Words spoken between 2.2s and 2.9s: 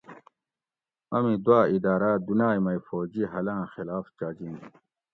دُنائ مئ